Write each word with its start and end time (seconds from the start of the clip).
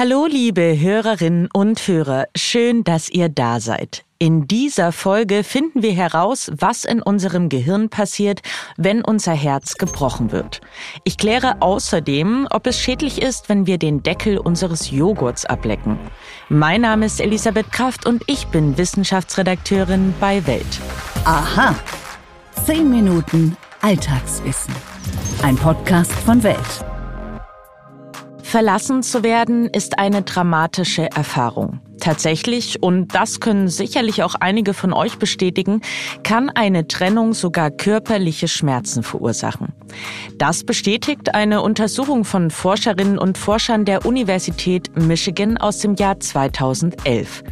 Hallo, 0.00 0.24
liebe 0.24 0.80
Hörerinnen 0.80 1.50
und 1.52 1.86
Hörer. 1.86 2.24
Schön, 2.34 2.84
dass 2.84 3.10
ihr 3.10 3.28
da 3.28 3.60
seid. 3.60 4.06
In 4.18 4.48
dieser 4.48 4.92
Folge 4.92 5.44
finden 5.44 5.82
wir 5.82 5.92
heraus, 5.92 6.50
was 6.56 6.86
in 6.86 7.02
unserem 7.02 7.50
Gehirn 7.50 7.90
passiert, 7.90 8.40
wenn 8.78 9.04
unser 9.04 9.34
Herz 9.34 9.74
gebrochen 9.74 10.32
wird. 10.32 10.62
Ich 11.04 11.18
kläre 11.18 11.60
außerdem, 11.60 12.48
ob 12.50 12.66
es 12.66 12.80
schädlich 12.80 13.20
ist, 13.20 13.50
wenn 13.50 13.66
wir 13.66 13.76
den 13.76 14.02
Deckel 14.02 14.38
unseres 14.38 14.90
Joghurts 14.90 15.44
ablecken. 15.44 15.98
Mein 16.48 16.80
Name 16.80 17.04
ist 17.04 17.20
Elisabeth 17.20 17.70
Kraft 17.70 18.06
und 18.06 18.22
ich 18.26 18.46
bin 18.46 18.78
Wissenschaftsredakteurin 18.78 20.14
bei 20.18 20.46
Welt. 20.46 20.80
Aha. 21.26 21.74
Zehn 22.64 22.88
Minuten 22.88 23.54
Alltagswissen. 23.82 24.74
Ein 25.42 25.56
Podcast 25.56 26.12
von 26.12 26.42
Welt. 26.42 26.89
Verlassen 28.50 29.04
zu 29.04 29.22
werden 29.22 29.66
ist 29.66 30.00
eine 30.00 30.22
dramatische 30.22 31.08
Erfahrung. 31.12 31.78
Tatsächlich, 32.00 32.82
und 32.82 33.14
das 33.14 33.38
können 33.38 33.68
sicherlich 33.68 34.24
auch 34.24 34.34
einige 34.34 34.74
von 34.74 34.92
euch 34.92 35.18
bestätigen, 35.20 35.82
kann 36.24 36.50
eine 36.50 36.88
Trennung 36.88 37.32
sogar 37.32 37.70
körperliche 37.70 38.48
Schmerzen 38.48 39.04
verursachen. 39.04 39.68
Das 40.36 40.64
bestätigt 40.64 41.32
eine 41.32 41.62
Untersuchung 41.62 42.24
von 42.24 42.50
Forscherinnen 42.50 43.18
und 43.18 43.38
Forschern 43.38 43.84
der 43.84 44.04
Universität 44.04 44.90
Michigan 44.96 45.56
aus 45.56 45.78
dem 45.78 45.94
Jahr 45.94 46.18
2011. 46.18 47.44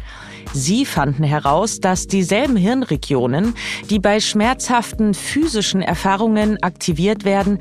Sie 0.53 0.85
fanden 0.85 1.23
heraus, 1.23 1.79
dass 1.79 2.07
dieselben 2.07 2.55
Hirnregionen, 2.55 3.53
die 3.89 3.99
bei 3.99 4.19
schmerzhaften 4.19 5.13
physischen 5.13 5.81
Erfahrungen 5.81 6.61
aktiviert 6.63 7.23
werden, 7.23 7.59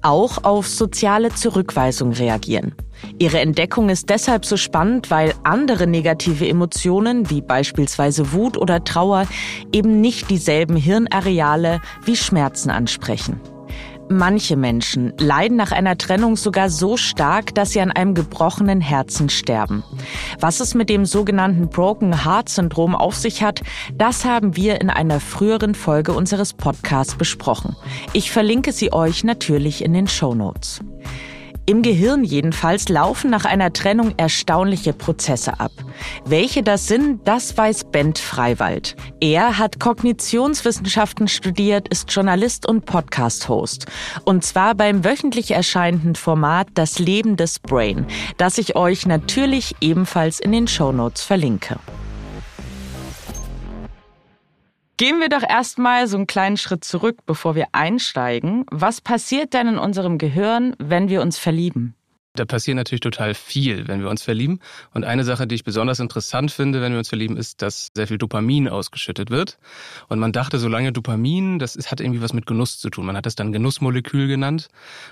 auch 0.00 0.44
auf 0.44 0.66
soziale 0.66 1.34
Zurückweisung 1.34 2.12
reagieren. 2.12 2.74
Ihre 3.18 3.40
Entdeckung 3.40 3.88
ist 3.88 4.08
deshalb 4.08 4.44
so 4.44 4.56
spannend, 4.56 5.10
weil 5.10 5.34
andere 5.42 5.86
negative 5.86 6.48
Emotionen, 6.48 7.30
wie 7.30 7.42
beispielsweise 7.42 8.32
Wut 8.32 8.56
oder 8.56 8.84
Trauer, 8.84 9.26
eben 9.72 10.00
nicht 10.00 10.30
dieselben 10.30 10.76
Hirnareale 10.76 11.80
wie 12.04 12.16
Schmerzen 12.16 12.70
ansprechen. 12.70 13.40
Manche 14.12 14.56
Menschen 14.56 15.12
leiden 15.18 15.56
nach 15.56 15.70
einer 15.70 15.96
Trennung 15.96 16.34
sogar 16.34 16.68
so 16.68 16.96
stark, 16.96 17.54
dass 17.54 17.70
sie 17.70 17.80
an 17.80 17.92
einem 17.92 18.14
gebrochenen 18.14 18.80
Herzen 18.80 19.28
sterben. 19.28 19.84
Was 20.40 20.58
es 20.58 20.74
mit 20.74 20.90
dem 20.90 21.06
sogenannten 21.06 21.68
Broken 21.68 22.24
Heart 22.24 22.48
Syndrom 22.48 22.96
auf 22.96 23.14
sich 23.14 23.44
hat, 23.44 23.62
das 23.94 24.24
haben 24.24 24.56
wir 24.56 24.80
in 24.80 24.90
einer 24.90 25.20
früheren 25.20 25.76
Folge 25.76 26.12
unseres 26.12 26.54
Podcasts 26.54 27.14
besprochen. 27.14 27.76
Ich 28.12 28.32
verlinke 28.32 28.72
sie 28.72 28.92
euch 28.92 29.22
natürlich 29.22 29.84
in 29.84 29.92
den 29.92 30.08
Show 30.08 30.34
Notes. 30.34 30.80
Im 31.70 31.82
Gehirn 31.82 32.24
jedenfalls 32.24 32.88
laufen 32.88 33.30
nach 33.30 33.44
einer 33.44 33.72
Trennung 33.72 34.14
erstaunliche 34.16 34.92
Prozesse 34.92 35.60
ab. 35.60 35.70
Welche 36.24 36.64
das 36.64 36.88
sind, 36.88 37.28
das 37.28 37.56
weiß 37.56 37.92
Bent 37.92 38.18
Freiwald. 38.18 38.96
Er 39.20 39.56
hat 39.56 39.78
Kognitionswissenschaften 39.78 41.28
studiert, 41.28 41.86
ist 41.86 42.10
Journalist 42.10 42.66
und 42.66 42.86
Podcast-Host. 42.86 43.86
Und 44.24 44.44
zwar 44.44 44.74
beim 44.74 45.04
wöchentlich 45.04 45.52
erscheinenden 45.52 46.16
Format 46.16 46.66
Das 46.74 46.98
Leben 46.98 47.36
des 47.36 47.60
Brain, 47.60 48.04
das 48.36 48.58
ich 48.58 48.74
euch 48.74 49.06
natürlich 49.06 49.76
ebenfalls 49.80 50.40
in 50.40 50.50
den 50.50 50.66
Shownotes 50.66 51.22
verlinke. 51.22 51.76
Gehen 55.00 55.18
wir 55.18 55.30
doch 55.30 55.42
erstmal 55.42 56.06
so 56.08 56.18
einen 56.18 56.26
kleinen 56.26 56.58
Schritt 56.58 56.84
zurück, 56.84 57.20
bevor 57.24 57.54
wir 57.54 57.68
einsteigen. 57.72 58.66
Was 58.70 59.00
passiert 59.00 59.54
denn 59.54 59.66
in 59.66 59.78
unserem 59.78 60.18
Gehirn, 60.18 60.76
wenn 60.78 61.08
wir 61.08 61.22
uns 61.22 61.38
verlieben? 61.38 61.94
Da 62.34 62.44
passiert 62.44 62.76
natürlich 62.76 63.00
total 63.00 63.32
viel, 63.32 63.88
wenn 63.88 64.02
wir 64.02 64.10
uns 64.10 64.22
verlieben. 64.22 64.60
Und 64.92 65.04
eine 65.04 65.24
Sache, 65.24 65.46
die 65.46 65.54
ich 65.54 65.64
besonders 65.64 66.00
interessant 66.00 66.50
finde, 66.50 66.82
wenn 66.82 66.92
wir 66.92 66.98
uns 66.98 67.08
verlieben, 67.08 67.38
ist, 67.38 67.62
dass 67.62 67.88
sehr 67.94 68.08
viel 68.08 68.18
Dopamin 68.18 68.68
ausgeschüttet 68.68 69.30
wird. 69.30 69.58
Und 70.08 70.18
man 70.18 70.32
dachte, 70.32 70.58
solange 70.58 70.92
Dopamin, 70.92 71.58
das 71.58 71.78
hat 71.90 72.02
irgendwie 72.02 72.20
was 72.20 72.34
mit 72.34 72.44
Genuss 72.44 72.78
zu 72.78 72.90
tun. 72.90 73.06
Man 73.06 73.16
hat 73.16 73.24
das 73.24 73.34
dann 73.34 73.52
Genussmolekül 73.52 74.28
genannt. 74.28 74.68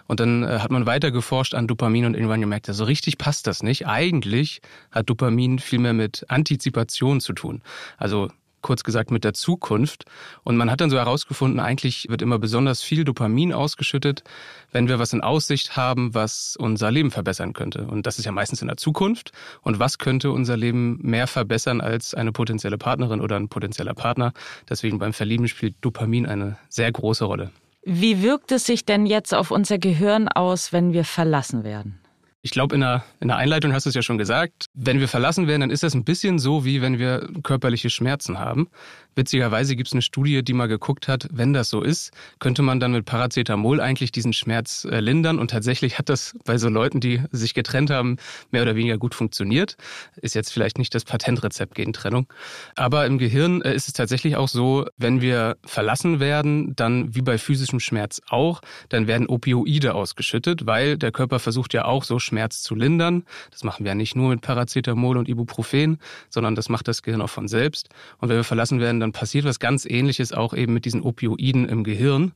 Und 0.06 0.20
dann 0.20 0.42
äh, 0.42 0.58
hat 0.58 0.70
man 0.70 0.84
weiter 0.84 1.10
geforscht 1.12 1.54
an 1.54 1.66
Dopamin 1.66 2.04
und 2.04 2.12
irgendwann 2.12 2.42
gemerkt, 2.42 2.66
so 2.66 2.84
richtig 2.84 3.16
passt 3.16 3.46
das 3.46 3.62
nicht. 3.62 3.86
Eigentlich 3.86 4.60
hat 4.90 5.08
Dopamin 5.08 5.58
viel 5.58 5.78
mehr 5.78 5.94
mit 5.94 6.26
Antizipation 6.28 7.22
zu 7.22 7.32
tun. 7.32 7.62
Also 7.96 8.28
kurz 8.60 8.84
gesagt 8.84 9.10
mit 9.10 9.24
der 9.24 9.34
Zukunft. 9.34 10.04
Und 10.44 10.56
man 10.56 10.70
hat 10.70 10.80
dann 10.80 10.91
so 10.91 10.96
herausgefunden, 10.96 11.60
eigentlich 11.60 12.08
wird 12.08 12.22
immer 12.22 12.38
besonders 12.38 12.82
viel 12.82 13.04
Dopamin 13.04 13.52
ausgeschüttet, 13.52 14.24
wenn 14.72 14.88
wir 14.88 14.98
was 14.98 15.12
in 15.12 15.20
Aussicht 15.20 15.76
haben, 15.76 16.14
was 16.14 16.56
unser 16.58 16.91
Leben 16.91 17.10
verbessern 17.10 17.52
könnte. 17.52 17.86
Und 17.86 18.06
das 18.06 18.19
ist 18.19 18.24
ja 18.24 18.32
meistens 18.32 18.62
in 18.62 18.69
der 18.69 18.76
Zukunft. 18.76 19.32
Und 19.62 19.78
was 19.78 19.98
könnte 19.98 20.30
unser 20.30 20.56
Leben 20.56 20.98
mehr 21.02 21.26
verbessern 21.26 21.80
als 21.80 22.14
eine 22.14 22.32
potenzielle 22.32 22.78
Partnerin 22.78 23.20
oder 23.20 23.36
ein 23.36 23.48
potenzieller 23.48 23.94
Partner? 23.94 24.32
Deswegen 24.69 24.98
beim 24.98 25.12
Verlieben 25.12 25.48
spielt 25.48 25.76
Dopamin 25.80 26.26
eine 26.26 26.58
sehr 26.69 26.90
große 26.90 27.25
Rolle. 27.25 27.50
Wie 27.84 28.22
wirkt 28.22 28.52
es 28.52 28.66
sich 28.66 28.84
denn 28.84 29.06
jetzt 29.06 29.34
auf 29.34 29.50
unser 29.50 29.78
Gehirn 29.78 30.28
aus, 30.28 30.72
wenn 30.72 30.92
wir 30.92 31.04
verlassen 31.04 31.64
werden? 31.64 32.00
Ich 32.48 32.53
glaube, 32.53 32.75
in 32.75 32.81
der, 32.81 33.04
in 33.20 33.28
der 33.28 33.36
Einleitung 33.36 33.75
hast 33.75 33.84
du 33.84 33.91
es 33.91 33.94
ja 33.94 34.00
schon 34.00 34.16
gesagt. 34.16 34.70
Wenn 34.72 35.00
wir 35.00 35.09
verlassen 35.09 35.47
werden, 35.48 35.60
dann 35.60 35.70
ist 35.70 35.82
das 35.82 35.92
ein 35.92 36.04
bisschen 36.04 36.38
so, 36.38 36.64
wie 36.64 36.81
wenn 36.81 36.98
wir 36.98 37.28
körperliche 37.42 37.91
Schmerzen 37.91 38.38
haben. 38.38 38.70
Witzigerweise 39.16 39.76
gibt 39.76 39.88
es 39.88 39.92
eine 39.92 40.00
Studie, 40.00 40.42
die 40.44 40.54
mal 40.54 40.69
geguckt 40.69 41.08
hat, 41.08 41.28
wenn 41.31 41.53
das 41.53 41.69
so 41.69 41.82
ist, 41.82 42.12
könnte 42.38 42.62
man 42.62 42.78
dann 42.81 42.92
mit 42.92 43.04
Paracetamol 43.04 43.81
eigentlich 43.81 44.12
diesen 44.12 44.32
Schmerz 44.32 44.87
äh, 44.91 45.00
lindern. 45.00 45.38
Und 45.38 45.50
tatsächlich 45.50 45.98
hat 45.98 46.08
das 46.08 46.37
bei 46.44 46.56
so 46.56 46.70
Leuten, 46.70 47.00
die 47.00 47.20
sich 47.32 47.53
getrennt 47.53 47.91
haben, 47.91 48.16
mehr 48.50 48.62
oder 48.62 48.76
weniger 48.76 48.97
gut 48.97 49.14
funktioniert. 49.14 49.76
Ist 50.22 50.34
jetzt 50.34 50.53
vielleicht 50.53 50.78
nicht 50.78 50.94
das 50.94 51.04
Patentrezept 51.04 51.75
gegen 51.75 51.92
Trennung. 51.92 52.32
Aber 52.76 53.04
im 53.06 53.19
Gehirn 53.19 53.60
äh, 53.60 53.75
ist 53.75 53.88
es 53.88 53.92
tatsächlich 53.92 54.37
auch 54.37 54.48
so, 54.48 54.87
wenn 54.97 55.20
wir 55.20 55.56
verlassen 55.66 56.20
werden, 56.20 56.76
dann 56.76 57.14
wie 57.14 57.22
bei 57.22 57.37
physischem 57.37 57.81
Schmerz 57.81 58.22
auch, 58.28 58.62
dann 58.88 59.06
werden 59.06 59.26
Opioide 59.26 59.94
ausgeschüttet, 59.94 60.64
weil 60.64 60.97
der 60.97 61.10
Körper 61.10 61.41
versucht 61.41 61.75
ja 61.75 61.84
auch 61.84 62.04
so 62.04 62.20
Schmerz 62.20 62.38
zu 62.62 62.75
lindern. 62.75 63.25
Das 63.50 63.65
machen 63.65 63.84
wir 63.84 63.91
ja 63.91 63.94
nicht 63.94 64.16
nur 64.16 64.31
mit 64.31 64.41
Paracetamol 64.41 65.16
und 65.16 65.28
Ibuprofen, 65.28 65.99
sondern 66.28 66.54
das 66.54 66.69
macht 66.69 66.88
das 66.88 67.03
Gehirn 67.03 67.21
auch 67.21 67.31
von 67.31 67.49
selbst. 67.49 67.88
Und 68.19 68.28
wenn 68.28 68.37
wir 68.37 68.44
verlassen 68.44 68.81
werden, 68.81 69.00
dann 69.00 69.12
passiert 69.12 69.44
was 69.44 69.59
ganz 69.59 69.84
Ähnliches 69.84 70.32
auch 70.32 70.54
eben 70.54 70.72
mit 70.75 70.84
diesen 70.84 71.03
Opioiden 71.03 71.69
im 71.69 71.84
Gehirn. 71.84 72.32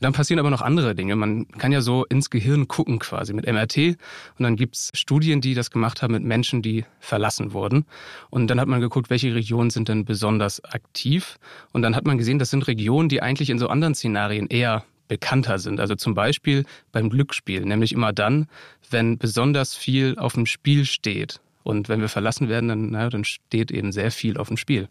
Dann 0.00 0.12
passieren 0.12 0.38
aber 0.38 0.50
noch 0.50 0.62
andere 0.62 0.94
Dinge. 0.94 1.16
Man 1.16 1.48
kann 1.48 1.72
ja 1.72 1.80
so 1.80 2.04
ins 2.04 2.30
Gehirn 2.30 2.68
gucken 2.68 2.98
quasi 2.98 3.32
mit 3.32 3.46
MRT. 3.46 3.76
Und 3.78 4.42
dann 4.42 4.56
gibt's 4.56 4.90
Studien, 4.94 5.40
die 5.40 5.54
das 5.54 5.70
gemacht 5.70 6.02
haben 6.02 6.12
mit 6.12 6.22
Menschen, 6.22 6.62
die 6.62 6.84
verlassen 7.00 7.52
wurden. 7.52 7.86
Und 8.30 8.48
dann 8.48 8.60
hat 8.60 8.68
man 8.68 8.80
geguckt, 8.80 9.10
welche 9.10 9.34
Regionen 9.34 9.70
sind 9.70 9.88
denn 9.88 10.04
besonders 10.04 10.62
aktiv. 10.64 11.38
Und 11.72 11.82
dann 11.82 11.96
hat 11.96 12.06
man 12.06 12.18
gesehen, 12.18 12.38
das 12.38 12.50
sind 12.50 12.66
Regionen, 12.66 13.08
die 13.08 13.22
eigentlich 13.22 13.50
in 13.50 13.58
so 13.58 13.68
anderen 13.68 13.94
Szenarien 13.94 14.46
eher 14.48 14.84
bekannter 15.08 15.58
sind. 15.58 15.80
Also 15.80 15.94
zum 15.94 16.14
Beispiel 16.14 16.64
beim 16.92 17.10
Glücksspiel, 17.10 17.64
nämlich 17.64 17.92
immer 17.92 18.12
dann, 18.12 18.48
wenn 18.90 19.18
besonders 19.18 19.74
viel 19.74 20.16
auf 20.18 20.34
dem 20.34 20.46
Spiel 20.46 20.84
steht. 20.84 21.40
Und 21.62 21.88
wenn 21.88 22.00
wir 22.00 22.08
verlassen 22.08 22.48
werden, 22.48 22.68
dann, 22.68 22.90
na, 22.90 23.08
dann 23.08 23.24
steht 23.24 23.70
eben 23.70 23.92
sehr 23.92 24.10
viel 24.10 24.36
auf 24.36 24.48
dem 24.48 24.56
Spiel. 24.56 24.88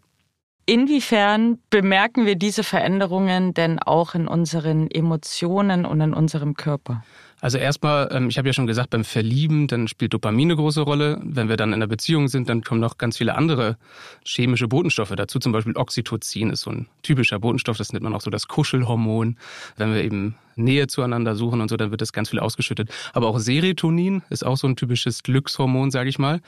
Inwiefern 0.66 1.58
bemerken 1.70 2.26
wir 2.26 2.34
diese 2.34 2.64
Veränderungen 2.64 3.54
denn 3.54 3.78
auch 3.78 4.14
in 4.14 4.26
unseren 4.26 4.90
Emotionen 4.90 5.86
und 5.86 6.00
in 6.00 6.12
unserem 6.12 6.54
Körper? 6.54 7.04
Also 7.40 7.58
erstmal, 7.58 8.08
ähm, 8.12 8.28
ich 8.28 8.38
habe 8.38 8.48
ja 8.48 8.52
schon 8.52 8.66
gesagt, 8.66 8.90
beim 8.90 9.04
Verlieben, 9.04 9.66
dann 9.66 9.88
spielt 9.88 10.14
Dopamin 10.14 10.48
eine 10.48 10.56
große 10.56 10.80
Rolle. 10.80 11.20
Wenn 11.22 11.48
wir 11.48 11.56
dann 11.56 11.70
in 11.70 11.74
einer 11.74 11.86
Beziehung 11.86 12.28
sind, 12.28 12.48
dann 12.48 12.62
kommen 12.62 12.80
noch 12.80 12.96
ganz 12.98 13.18
viele 13.18 13.34
andere 13.34 13.76
chemische 14.24 14.68
Botenstoffe 14.68 15.14
dazu. 15.14 15.38
Zum 15.38 15.52
Beispiel 15.52 15.76
Oxytocin 15.76 16.50
ist 16.50 16.62
so 16.62 16.70
ein 16.70 16.88
typischer 17.02 17.38
Botenstoff, 17.38 17.76
das 17.76 17.92
nennt 17.92 18.04
man 18.04 18.14
auch 18.14 18.22
so 18.22 18.30
das 18.30 18.48
Kuschelhormon. 18.48 19.36
Wenn 19.76 19.94
wir 19.94 20.02
eben 20.02 20.36
Nähe 20.56 20.86
zueinander 20.86 21.36
suchen 21.36 21.60
und 21.60 21.68
so, 21.68 21.76
dann 21.76 21.90
wird 21.90 22.00
das 22.00 22.12
ganz 22.12 22.30
viel 22.30 22.40
ausgeschüttet. 22.40 22.90
Aber 23.12 23.28
auch 23.28 23.38
Serotonin 23.38 24.22
ist 24.30 24.44
auch 24.44 24.56
so 24.56 24.66
ein 24.66 24.76
typisches 24.76 25.22
Glückshormon, 25.22 25.90
sage 25.90 26.08
ich 26.08 26.18
mal. 26.18 26.40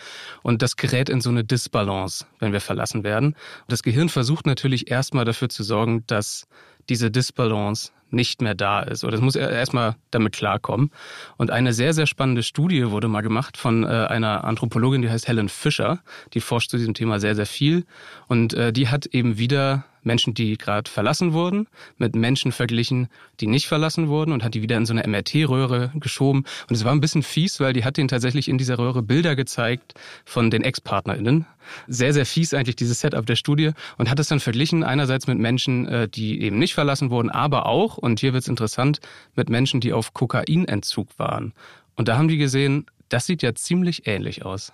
Und 0.42 0.62
das 0.62 0.76
gerät 0.76 1.10
in 1.10 1.20
so 1.20 1.30
eine 1.30 1.44
Disbalance, 1.44 2.26
wenn 2.38 2.52
wir 2.52 2.60
verlassen 2.60 3.04
werden. 3.04 3.36
Das 3.68 3.82
Gehirn 3.82 4.08
versucht 4.08 4.46
natürlich 4.46 4.90
erstmal 4.90 5.26
dafür 5.26 5.50
zu 5.50 5.62
sorgen, 5.62 6.04
dass 6.06 6.48
diese 6.88 7.10
Disbalance 7.10 7.92
nicht 8.10 8.40
mehr 8.40 8.54
da 8.54 8.80
ist. 8.80 9.04
Oder 9.04 9.16
es 9.16 9.20
muss 9.20 9.36
erstmal 9.36 9.96
damit 10.10 10.34
klarkommen. 10.34 10.90
Und 11.36 11.50
eine 11.50 11.72
sehr, 11.72 11.92
sehr 11.92 12.06
spannende 12.06 12.42
Studie 12.42 12.90
wurde 12.90 13.08
mal 13.08 13.20
gemacht 13.20 13.56
von 13.56 13.84
äh, 13.84 13.86
einer 13.86 14.44
Anthropologin, 14.44 15.02
die 15.02 15.10
heißt 15.10 15.28
Helen 15.28 15.48
Fischer. 15.48 16.00
Die 16.34 16.40
forscht 16.40 16.70
zu 16.70 16.78
diesem 16.78 16.94
Thema 16.94 17.20
sehr, 17.20 17.34
sehr 17.34 17.46
viel. 17.46 17.84
Und 18.26 18.54
äh, 18.54 18.72
die 18.72 18.88
hat 18.88 19.06
eben 19.06 19.38
wieder 19.38 19.84
Menschen, 20.02 20.34
die 20.34 20.56
gerade 20.56 20.90
verlassen 20.90 21.32
wurden, 21.32 21.66
mit 21.96 22.14
Menschen 22.14 22.52
verglichen, 22.52 23.08
die 23.40 23.46
nicht 23.46 23.66
verlassen 23.66 24.08
wurden 24.08 24.32
und 24.32 24.44
hat 24.44 24.54
die 24.54 24.62
wieder 24.62 24.76
in 24.76 24.86
so 24.86 24.92
eine 24.92 25.06
MRT-Röhre 25.06 25.92
geschoben. 25.94 26.44
Und 26.68 26.74
es 26.74 26.84
war 26.84 26.92
ein 26.92 27.00
bisschen 27.00 27.22
fies, 27.22 27.60
weil 27.60 27.72
die 27.72 27.84
hat 27.84 27.96
denen 27.96 28.08
tatsächlich 28.08 28.48
in 28.48 28.58
dieser 28.58 28.78
Röhre 28.78 29.02
Bilder 29.02 29.36
gezeigt 29.36 29.94
von 30.24 30.50
den 30.50 30.62
Ex-PartnerInnen. 30.62 31.46
Sehr, 31.86 32.12
sehr 32.12 32.26
fies 32.26 32.54
eigentlich 32.54 32.76
dieses 32.76 33.00
Setup 33.00 33.26
der 33.26 33.36
Studie 33.36 33.72
und 33.98 34.10
hat 34.10 34.18
es 34.18 34.28
dann 34.28 34.40
verglichen 34.40 34.84
einerseits 34.84 35.26
mit 35.26 35.38
Menschen, 35.38 35.86
äh, 35.86 36.08
die 36.08 36.40
eben 36.40 36.58
nicht 36.58 36.74
verlassen 36.74 37.10
wurden, 37.10 37.30
aber 37.30 37.66
auch, 37.66 37.98
und 37.98 38.20
hier 38.20 38.32
wird 38.32 38.42
es 38.42 38.48
interessant, 38.48 39.00
mit 39.34 39.50
Menschen, 39.50 39.80
die 39.80 39.92
auf 39.92 40.14
Kokainentzug 40.14 41.08
waren. 41.18 41.52
Und 41.96 42.08
da 42.08 42.16
haben 42.16 42.28
die 42.28 42.38
gesehen, 42.38 42.86
das 43.08 43.26
sieht 43.26 43.42
ja 43.42 43.54
ziemlich 43.54 44.06
ähnlich 44.06 44.44
aus. 44.44 44.72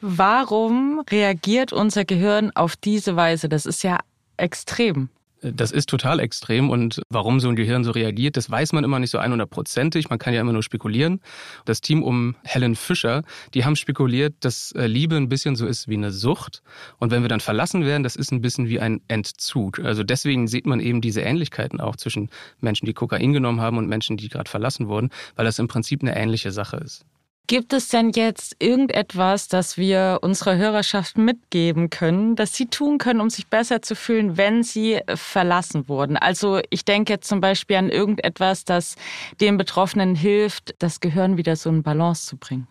Warum 0.00 1.02
reagiert 1.08 1.72
unser 1.72 2.04
Gehirn 2.04 2.50
auf 2.54 2.76
diese 2.76 3.16
Weise? 3.16 3.48
Das 3.48 3.66
ist 3.66 3.82
ja 3.82 3.98
extrem. 4.36 5.10
Das 5.42 5.70
ist 5.70 5.88
total 5.88 6.18
extrem 6.18 6.70
und 6.70 7.02
warum 7.10 7.40
so 7.40 7.48
ein 7.48 7.56
Gehirn 7.56 7.84
so 7.84 7.90
reagiert, 7.90 8.36
das 8.36 8.50
weiß 8.50 8.72
man 8.72 8.84
immer 8.84 8.98
nicht 8.98 9.10
so 9.10 9.18
100%ig. 9.18 10.08
Man 10.08 10.18
kann 10.18 10.32
ja 10.32 10.40
immer 10.40 10.52
nur 10.52 10.62
spekulieren. 10.62 11.20
Das 11.66 11.82
Team 11.82 12.02
um 12.02 12.36
Helen 12.42 12.74
Fischer, 12.74 13.22
die 13.52 13.64
haben 13.64 13.76
spekuliert, 13.76 14.34
dass 14.40 14.72
äh, 14.72 14.86
Liebe 14.86 15.16
ein 15.16 15.28
bisschen 15.28 15.54
so 15.54 15.66
ist 15.66 15.88
wie 15.88 15.94
eine 15.94 16.10
Sucht. 16.10 16.62
Und 16.98 17.10
wenn 17.10 17.22
wir 17.22 17.28
dann 17.28 17.40
verlassen 17.40 17.84
werden, 17.84 18.02
das 18.02 18.16
ist 18.16 18.32
ein 18.32 18.40
bisschen 18.40 18.68
wie 18.68 18.80
ein 18.80 19.02
Entzug. 19.08 19.78
Also 19.80 20.02
deswegen 20.02 20.48
sieht 20.48 20.66
man 20.66 20.80
eben 20.80 21.02
diese 21.02 21.20
Ähnlichkeiten 21.20 21.80
auch 21.80 21.96
zwischen 21.96 22.30
Menschen, 22.60 22.86
die 22.86 22.94
Kokain 22.94 23.32
genommen 23.34 23.60
haben 23.60 23.76
und 23.76 23.88
Menschen, 23.88 24.16
die 24.16 24.28
gerade 24.28 24.50
verlassen 24.50 24.88
wurden, 24.88 25.10
weil 25.36 25.44
das 25.44 25.58
im 25.58 25.68
Prinzip 25.68 26.02
eine 26.02 26.16
ähnliche 26.16 26.50
Sache 26.50 26.78
ist. 26.78 27.04
Gibt 27.48 27.72
es 27.72 27.88
denn 27.88 28.10
jetzt 28.10 28.56
irgendetwas, 28.58 29.46
das 29.46 29.76
wir 29.76 30.18
unserer 30.22 30.56
Hörerschaft 30.56 31.16
mitgeben 31.16 31.90
können, 31.90 32.34
das 32.34 32.54
sie 32.54 32.66
tun 32.66 32.98
können, 32.98 33.20
um 33.20 33.30
sich 33.30 33.46
besser 33.46 33.82
zu 33.82 33.94
fühlen, 33.94 34.36
wenn 34.36 34.64
sie 34.64 35.00
verlassen 35.14 35.88
wurden? 35.88 36.16
Also 36.16 36.60
ich 36.70 36.84
denke 36.84 37.12
jetzt 37.12 37.28
zum 37.28 37.40
Beispiel 37.40 37.76
an 37.76 37.88
irgendetwas, 37.88 38.64
das 38.64 38.96
den 39.40 39.58
Betroffenen 39.58 40.16
hilft, 40.16 40.74
das 40.80 40.98
Gehirn 40.98 41.36
wieder 41.36 41.54
so 41.54 41.70
in 41.70 41.84
Balance 41.84 42.26
zu 42.26 42.36
bringen. 42.36 42.66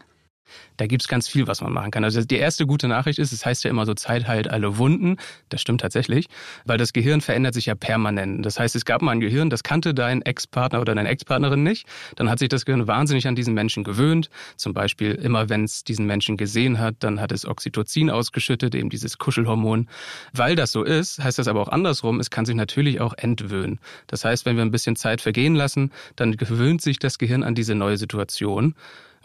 Da 0.77 0.87
gibt's 0.87 1.07
ganz 1.07 1.27
viel, 1.27 1.47
was 1.47 1.61
man 1.61 1.71
machen 1.73 1.91
kann. 1.91 2.03
Also 2.03 2.21
die 2.23 2.37
erste 2.37 2.65
gute 2.65 2.87
Nachricht 2.87 3.19
ist, 3.19 3.31
es 3.31 3.45
heißt 3.45 3.63
ja 3.63 3.69
immer 3.69 3.85
so, 3.85 3.93
Zeit 3.93 4.27
heilt 4.27 4.49
alle 4.49 4.77
Wunden. 4.77 5.17
Das 5.49 5.61
stimmt 5.61 5.81
tatsächlich, 5.81 6.27
weil 6.65 6.77
das 6.77 6.93
Gehirn 6.93 7.21
verändert 7.21 7.53
sich 7.53 7.67
ja 7.67 7.75
permanent. 7.75 8.45
Das 8.45 8.59
heißt, 8.59 8.75
es 8.75 8.85
gab 8.85 9.01
mal 9.01 9.11
ein 9.11 9.19
Gehirn, 9.19 9.49
das 9.49 9.63
kannte 9.63 9.93
dein 9.93 10.21
Ex-Partner 10.21 10.81
oder 10.81 10.95
deine 10.95 11.09
Ex-Partnerin 11.09 11.63
nicht. 11.63 11.87
Dann 12.15 12.29
hat 12.29 12.39
sich 12.39 12.49
das 12.49 12.65
Gehirn 12.65 12.87
wahnsinnig 12.87 13.27
an 13.27 13.35
diesen 13.35 13.53
Menschen 13.53 13.83
gewöhnt. 13.83 14.29
Zum 14.57 14.73
Beispiel 14.73 15.13
immer, 15.13 15.49
wenn 15.49 15.63
es 15.63 15.83
diesen 15.83 16.05
Menschen 16.05 16.37
gesehen 16.37 16.79
hat, 16.79 16.95
dann 16.99 17.19
hat 17.21 17.31
es 17.31 17.45
Oxytocin 17.45 18.09
ausgeschüttet, 18.09 18.75
eben 18.75 18.89
dieses 18.89 19.17
Kuschelhormon. 19.17 19.89
Weil 20.33 20.55
das 20.55 20.71
so 20.71 20.83
ist, 20.83 21.23
heißt 21.23 21.39
das 21.39 21.47
aber 21.47 21.61
auch 21.61 21.69
andersrum, 21.69 22.19
es 22.19 22.29
kann 22.29 22.45
sich 22.45 22.55
natürlich 22.55 23.01
auch 23.01 23.13
entwöhnen. 23.17 23.79
Das 24.07 24.25
heißt, 24.25 24.45
wenn 24.45 24.55
wir 24.55 24.63
ein 24.63 24.71
bisschen 24.71 24.95
Zeit 24.95 25.21
vergehen 25.21 25.55
lassen, 25.55 25.91
dann 26.15 26.37
gewöhnt 26.37 26.81
sich 26.81 26.99
das 26.99 27.17
Gehirn 27.17 27.43
an 27.43 27.55
diese 27.55 27.75
neue 27.75 27.97
Situation. 27.97 28.75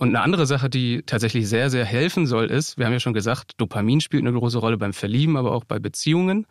Und 0.01 0.09
eine 0.09 0.23
andere 0.23 0.47
Sache, 0.47 0.71
die 0.71 1.03
tatsächlich 1.05 1.47
sehr, 1.47 1.69
sehr 1.69 1.85
helfen 1.85 2.25
soll, 2.25 2.47
ist, 2.47 2.79
wir 2.79 2.87
haben 2.87 2.95
ja 2.95 3.01
schon 3.01 3.13
gesagt, 3.13 3.53
Dopamin 3.59 4.01
spielt 4.01 4.27
eine 4.27 4.33
große 4.33 4.57
Rolle 4.57 4.79
beim 4.79 4.95
Verlieben, 4.95 5.37
aber 5.37 5.53
auch 5.53 5.65
bei 5.65 5.79
Beziehungen. 5.79 6.47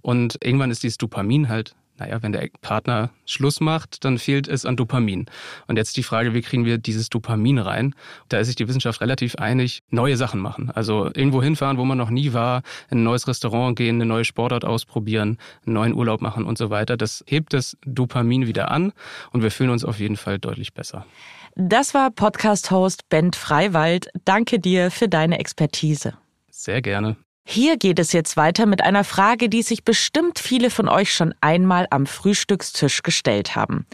Und 0.00 0.38
irgendwann 0.42 0.70
ist 0.70 0.82
dieses 0.82 0.96
Dopamin 0.96 1.50
halt 1.50 1.76
naja, 1.96 2.20
wenn 2.22 2.32
der 2.32 2.48
Partner 2.60 3.10
Schluss 3.24 3.60
macht, 3.60 4.04
dann 4.04 4.18
fehlt 4.18 4.48
es 4.48 4.66
an 4.66 4.74
Dopamin. 4.74 5.26
Und 5.68 5.76
jetzt 5.76 5.96
die 5.96 6.02
Frage, 6.02 6.34
wie 6.34 6.40
kriegen 6.42 6.64
wir 6.64 6.76
dieses 6.76 7.08
Dopamin 7.08 7.58
rein? 7.58 7.94
Da 8.28 8.38
ist 8.38 8.48
sich 8.48 8.56
die 8.56 8.66
Wissenschaft 8.66 9.00
relativ 9.00 9.36
einig, 9.36 9.82
neue 9.90 10.16
Sachen 10.16 10.40
machen. 10.40 10.72
Also 10.74 11.04
irgendwo 11.14 11.40
hinfahren, 11.40 11.78
wo 11.78 11.84
man 11.84 11.96
noch 11.96 12.10
nie 12.10 12.32
war, 12.32 12.62
in 12.90 12.98
ein 12.98 13.04
neues 13.04 13.28
Restaurant 13.28 13.76
gehen, 13.76 13.96
eine 13.96 14.06
neue 14.06 14.24
Sportart 14.24 14.64
ausprobieren, 14.64 15.38
einen 15.66 15.74
neuen 15.74 15.94
Urlaub 15.94 16.20
machen 16.20 16.46
und 16.46 16.58
so 16.58 16.70
weiter. 16.70 16.96
Das 16.96 17.22
hebt 17.28 17.52
das 17.52 17.76
Dopamin 17.86 18.48
wieder 18.48 18.72
an 18.72 18.92
und 19.30 19.42
wir 19.42 19.52
fühlen 19.52 19.70
uns 19.70 19.84
auf 19.84 20.00
jeden 20.00 20.16
Fall 20.16 20.40
deutlich 20.40 20.74
besser. 20.74 21.06
Das 21.56 21.94
war 21.94 22.10
Podcast-Host 22.10 23.08
Bent 23.08 23.36
Freiwald. 23.36 24.08
Danke 24.24 24.58
dir 24.58 24.90
für 24.90 25.08
deine 25.08 25.38
Expertise. 25.38 26.14
Sehr 26.50 26.82
gerne. 26.82 27.16
Hier 27.46 27.76
geht 27.76 27.98
es 28.00 28.12
jetzt 28.12 28.36
weiter 28.36 28.66
mit 28.66 28.82
einer 28.82 29.04
Frage, 29.04 29.48
die 29.48 29.62
sich 29.62 29.84
bestimmt 29.84 30.40
viele 30.40 30.70
von 30.70 30.88
euch 30.88 31.14
schon 31.14 31.32
einmal 31.40 31.86
am 31.90 32.06
Frühstückstisch 32.06 33.02
gestellt 33.02 33.54
haben. 33.54 33.86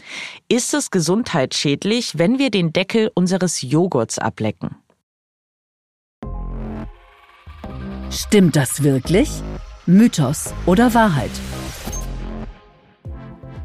Ist 0.47 0.73
es 0.73 0.89
gesundheitsschädlich, 0.89 2.17
wenn 2.17 2.39
wir 2.39 2.49
den 2.49 2.73
Deckel 2.73 3.11
unseres 3.13 3.61
Joghurts 3.61 4.17
ablecken? 4.17 4.77
Stimmt 8.09 8.55
das 8.55 8.81
wirklich? 8.81 9.29
Mythos 9.85 10.53
oder 10.65 10.93
Wahrheit? 10.93 11.31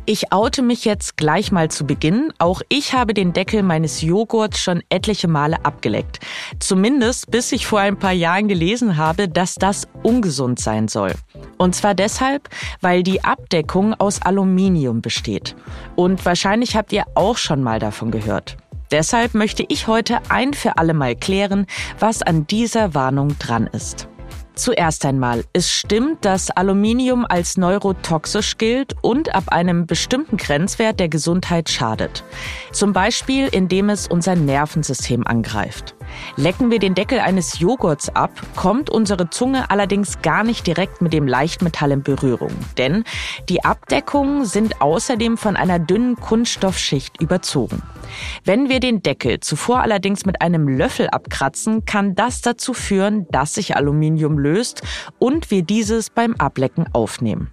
Ich 0.08 0.32
oute 0.32 0.62
mich 0.62 0.84
jetzt 0.84 1.16
gleich 1.16 1.50
mal 1.50 1.68
zu 1.68 1.84
Beginn. 1.84 2.32
Auch 2.38 2.62
ich 2.68 2.92
habe 2.92 3.12
den 3.12 3.32
Deckel 3.32 3.64
meines 3.64 4.02
Joghurts 4.02 4.60
schon 4.60 4.84
etliche 4.88 5.26
Male 5.26 5.64
abgeleckt. 5.64 6.20
Zumindest 6.60 7.32
bis 7.32 7.50
ich 7.50 7.66
vor 7.66 7.80
ein 7.80 7.98
paar 7.98 8.12
Jahren 8.12 8.46
gelesen 8.46 8.96
habe, 8.96 9.28
dass 9.28 9.56
das 9.56 9.88
ungesund 10.04 10.60
sein 10.60 10.86
soll. 10.86 11.12
Und 11.58 11.74
zwar 11.74 11.94
deshalb, 11.94 12.48
weil 12.80 13.02
die 13.02 13.24
Abdeckung 13.24 13.94
aus 13.94 14.22
Aluminium 14.22 15.02
besteht. 15.02 15.56
Und 15.96 16.24
wahrscheinlich 16.24 16.76
habt 16.76 16.92
ihr 16.92 17.06
auch 17.16 17.36
schon 17.36 17.64
mal 17.64 17.80
davon 17.80 18.12
gehört. 18.12 18.56
Deshalb 18.92 19.34
möchte 19.34 19.64
ich 19.68 19.88
heute 19.88 20.20
ein 20.28 20.54
für 20.54 20.78
alle 20.78 20.94
Mal 20.94 21.16
klären, 21.16 21.66
was 21.98 22.22
an 22.22 22.46
dieser 22.46 22.94
Warnung 22.94 23.36
dran 23.40 23.66
ist. 23.66 24.06
Zuerst 24.56 25.04
einmal, 25.04 25.44
es 25.52 25.70
stimmt, 25.70 26.24
dass 26.24 26.50
Aluminium 26.50 27.26
als 27.26 27.58
neurotoxisch 27.58 28.56
gilt 28.56 28.94
und 29.02 29.34
ab 29.34 29.44
einem 29.48 29.86
bestimmten 29.86 30.38
Grenzwert 30.38 30.98
der 30.98 31.10
Gesundheit 31.10 31.68
schadet. 31.68 32.24
Zum 32.72 32.94
Beispiel, 32.94 33.48
indem 33.48 33.90
es 33.90 34.08
unser 34.08 34.34
Nervensystem 34.34 35.26
angreift. 35.26 35.95
Lecken 36.36 36.70
wir 36.70 36.78
den 36.78 36.94
Deckel 36.94 37.18
eines 37.18 37.58
Joghurts 37.58 38.14
ab, 38.14 38.30
kommt 38.54 38.90
unsere 38.90 39.30
Zunge 39.30 39.70
allerdings 39.70 40.20
gar 40.22 40.44
nicht 40.44 40.66
direkt 40.66 41.00
mit 41.00 41.12
dem 41.12 41.26
Leichtmetall 41.26 41.92
in 41.92 42.02
Berührung, 42.02 42.52
denn 42.76 43.04
die 43.48 43.64
Abdeckungen 43.64 44.44
sind 44.44 44.80
außerdem 44.82 45.36
von 45.36 45.56
einer 45.56 45.78
dünnen 45.78 46.16
Kunststoffschicht 46.16 47.20
überzogen. 47.20 47.82
Wenn 48.44 48.68
wir 48.68 48.80
den 48.80 49.02
Deckel 49.02 49.40
zuvor 49.40 49.80
allerdings 49.80 50.26
mit 50.26 50.40
einem 50.42 50.68
Löffel 50.68 51.08
abkratzen, 51.08 51.84
kann 51.84 52.14
das 52.14 52.40
dazu 52.42 52.74
führen, 52.74 53.26
dass 53.30 53.54
sich 53.54 53.76
Aluminium 53.76 54.38
löst 54.38 54.82
und 55.18 55.50
wir 55.50 55.62
dieses 55.62 56.10
beim 56.10 56.34
Ablecken 56.36 56.86
aufnehmen. 56.92 57.52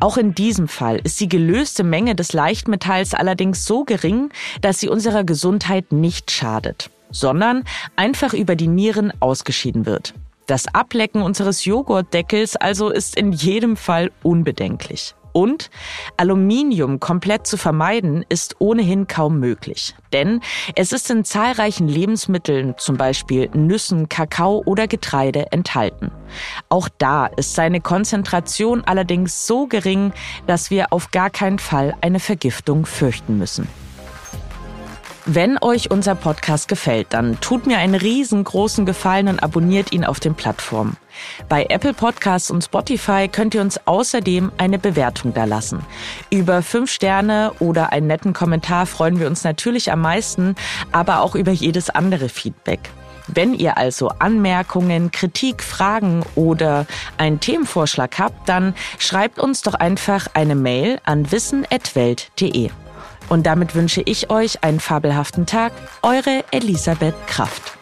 Auch 0.00 0.16
in 0.16 0.34
diesem 0.34 0.68
Fall 0.68 1.00
ist 1.02 1.20
die 1.20 1.28
gelöste 1.28 1.84
Menge 1.84 2.14
des 2.14 2.32
Leichtmetalls 2.32 3.14
allerdings 3.14 3.64
so 3.64 3.84
gering, 3.84 4.30
dass 4.60 4.80
sie 4.80 4.88
unserer 4.88 5.24
Gesundheit 5.24 5.92
nicht 5.92 6.30
schadet 6.30 6.90
sondern 7.10 7.64
einfach 7.96 8.34
über 8.34 8.56
die 8.56 8.68
Nieren 8.68 9.12
ausgeschieden 9.20 9.86
wird. 9.86 10.14
Das 10.46 10.72
Ablecken 10.72 11.22
unseres 11.22 11.64
Joghurtdeckels 11.64 12.54
also 12.56 12.90
ist 12.90 13.16
in 13.16 13.32
jedem 13.32 13.76
Fall 13.76 14.12
unbedenklich. 14.22 15.14
Und 15.36 15.68
Aluminium 16.16 16.98
komplett 16.98 17.46
zu 17.46 17.58
vermeiden 17.58 18.24
ist 18.30 18.56
ohnehin 18.58 19.06
kaum 19.06 19.38
möglich. 19.38 19.94
Denn 20.14 20.40
es 20.76 20.92
ist 20.92 21.10
in 21.10 21.26
zahlreichen 21.26 21.88
Lebensmitteln, 21.88 22.74
zum 22.78 22.96
Beispiel 22.96 23.50
Nüssen, 23.52 24.08
Kakao 24.08 24.62
oder 24.64 24.86
Getreide, 24.86 25.52
enthalten. 25.52 26.10
Auch 26.70 26.88
da 26.96 27.26
ist 27.26 27.54
seine 27.54 27.82
Konzentration 27.82 28.82
allerdings 28.84 29.46
so 29.46 29.66
gering, 29.66 30.14
dass 30.46 30.70
wir 30.70 30.90
auf 30.90 31.10
gar 31.10 31.28
keinen 31.28 31.58
Fall 31.58 31.94
eine 32.00 32.18
Vergiftung 32.18 32.86
fürchten 32.86 33.36
müssen. 33.36 33.68
Wenn 35.28 35.58
euch 35.60 35.90
unser 35.90 36.14
Podcast 36.14 36.68
gefällt, 36.68 37.08
dann 37.10 37.40
tut 37.40 37.66
mir 37.66 37.78
einen 37.78 37.96
riesengroßen 37.96 38.86
Gefallen 38.86 39.26
und 39.26 39.42
abonniert 39.42 39.90
ihn 39.90 40.04
auf 40.04 40.20
den 40.20 40.36
Plattformen. 40.36 40.96
Bei 41.48 41.66
Apple 41.68 41.94
Podcasts 41.94 42.48
und 42.48 42.62
Spotify 42.62 43.26
könnt 43.26 43.52
ihr 43.52 43.60
uns 43.60 43.80
außerdem 43.88 44.52
eine 44.56 44.78
Bewertung 44.78 45.34
dalassen. 45.34 45.80
Über 46.30 46.62
fünf 46.62 46.92
Sterne 46.92 47.50
oder 47.58 47.90
einen 47.90 48.06
netten 48.06 48.34
Kommentar 48.34 48.86
freuen 48.86 49.18
wir 49.18 49.26
uns 49.26 49.42
natürlich 49.42 49.90
am 49.90 50.00
meisten, 50.00 50.54
aber 50.92 51.22
auch 51.22 51.34
über 51.34 51.50
jedes 51.50 51.90
andere 51.90 52.28
Feedback. 52.28 52.78
Wenn 53.26 53.52
ihr 53.52 53.76
also 53.76 54.10
Anmerkungen, 54.20 55.10
Kritik, 55.10 55.64
Fragen 55.64 56.22
oder 56.36 56.86
einen 57.18 57.40
Themenvorschlag 57.40 58.20
habt, 58.20 58.48
dann 58.48 58.76
schreibt 59.00 59.40
uns 59.40 59.62
doch 59.62 59.74
einfach 59.74 60.28
eine 60.34 60.54
Mail 60.54 61.00
an 61.04 61.32
wissen.welt.de. 61.32 62.70
Und 63.28 63.46
damit 63.46 63.74
wünsche 63.74 64.02
ich 64.02 64.30
euch 64.30 64.62
einen 64.62 64.80
fabelhaften 64.80 65.46
Tag. 65.46 65.72
Eure 66.02 66.44
Elisabeth 66.52 67.14
Kraft. 67.26 67.75